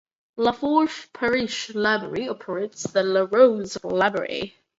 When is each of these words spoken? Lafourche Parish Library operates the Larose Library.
Lafourche 0.37 1.13
Parish 1.13 1.75
Library 1.75 2.27
operates 2.27 2.85
the 2.89 3.03
Larose 3.03 3.77
Library. 3.83 4.55